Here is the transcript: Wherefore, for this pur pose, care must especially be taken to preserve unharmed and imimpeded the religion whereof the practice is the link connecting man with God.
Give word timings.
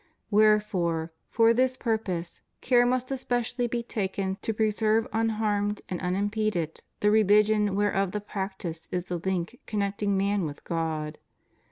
Wherefore, 0.31 1.13
for 1.29 1.53
this 1.53 1.77
pur 1.77 1.99
pose, 1.99 2.41
care 2.59 2.87
must 2.87 3.11
especially 3.11 3.67
be 3.67 3.83
taken 3.83 4.37
to 4.41 4.51
preserve 4.51 5.07
unharmed 5.13 5.83
and 5.89 5.99
imimpeded 5.99 6.79
the 7.01 7.11
religion 7.11 7.75
whereof 7.75 8.11
the 8.11 8.19
practice 8.19 8.89
is 8.91 9.05
the 9.05 9.17
link 9.19 9.59
connecting 9.67 10.17
man 10.17 10.43
with 10.47 10.63
God. 10.63 11.19